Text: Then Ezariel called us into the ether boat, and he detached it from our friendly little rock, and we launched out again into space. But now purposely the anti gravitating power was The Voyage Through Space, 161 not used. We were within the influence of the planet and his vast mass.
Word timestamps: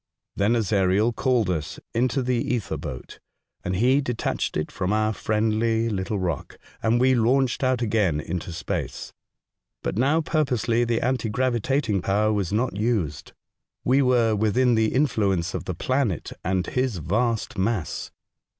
Then 0.35 0.55
Ezariel 0.55 1.13
called 1.15 1.47
us 1.47 1.79
into 1.93 2.23
the 2.23 2.37
ether 2.55 2.75
boat, 2.75 3.19
and 3.63 3.75
he 3.75 4.01
detached 4.01 4.57
it 4.57 4.71
from 4.71 4.91
our 4.91 5.13
friendly 5.13 5.89
little 5.89 6.17
rock, 6.17 6.57
and 6.81 6.99
we 6.99 7.13
launched 7.13 7.63
out 7.63 7.83
again 7.83 8.19
into 8.19 8.51
space. 8.51 9.13
But 9.83 9.99
now 9.99 10.19
purposely 10.19 10.83
the 10.85 11.01
anti 11.01 11.29
gravitating 11.29 12.01
power 12.01 12.33
was 12.33 12.49
The 12.49 12.55
Voyage 12.55 12.69
Through 12.71 13.09
Space, 13.11 13.33
161 13.83 14.01
not 14.01 14.01
used. 14.01 14.01
We 14.01 14.01
were 14.01 14.35
within 14.35 14.73
the 14.73 14.95
influence 14.95 15.53
of 15.53 15.65
the 15.65 15.75
planet 15.75 16.31
and 16.43 16.65
his 16.65 16.97
vast 16.97 17.59
mass. 17.59 18.09